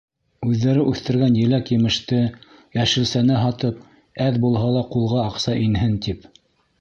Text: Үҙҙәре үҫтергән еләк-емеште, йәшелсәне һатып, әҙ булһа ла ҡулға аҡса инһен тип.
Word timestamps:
Үҙҙәре 0.51 0.83
үҫтергән 0.91 1.35
еләк-емеште, 1.39 2.21
йәшелсәне 2.79 3.37
һатып, 3.43 3.83
әҙ 4.29 4.41
булһа 4.47 4.73
ла 4.77 4.81
ҡулға 4.95 5.21
аҡса 5.27 5.55
инһен 5.67 5.95
тип. 6.07 6.27